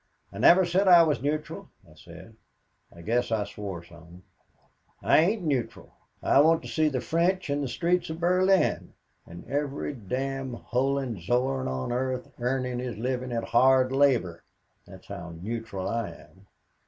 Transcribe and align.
"'I 0.33 0.39
never 0.39 0.65
said 0.65 0.87
I 0.87 1.03
was 1.03 1.21
neutral,' 1.21 1.69
I 1.87 1.93
said. 1.93 2.35
I 2.91 3.01
guess 3.03 3.31
I 3.31 3.43
swore 3.43 3.83
some. 3.83 4.23
'I 5.03 5.17
ain't 5.19 5.43
neutral. 5.43 5.93
I 6.23 6.39
want 6.41 6.63
to 6.63 6.67
see 6.67 6.89
the 6.89 6.99
French 7.01 7.51
in 7.51 7.61
the 7.61 7.67
streets 7.67 8.09
of 8.09 8.19
Berlin 8.19 8.93
and 9.27 9.47
every 9.47 9.93
damned 9.93 10.55
Hohenzollern 10.55 11.67
on 11.67 11.91
earth 11.91 12.31
earning 12.39 12.79
his 12.79 12.97
living 12.97 13.31
at 13.31 13.43
hard 13.43 13.91
labor, 13.91 14.43
that's 14.87 15.05
how 15.05 15.35
neutral 15.39 15.87
I 15.87 16.09
am.' 16.09 16.47